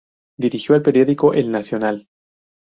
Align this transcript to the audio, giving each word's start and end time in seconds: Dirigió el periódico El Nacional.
Dirigió 0.39 0.73
el 0.73 0.81
periódico 0.81 1.31
El 1.35 1.51
Nacional. 1.51 2.07